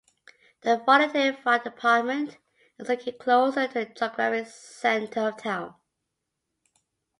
The 0.61 0.77
volunteer 0.77 1.31
fire 1.31 1.59
department 1.59 2.37
is 2.79 2.89
located 2.89 3.19
closer 3.19 3.67
to 3.67 3.71
the 3.75 3.85
geographic 3.85 4.47
center 4.47 5.27
of 5.27 5.37
town. 5.37 5.75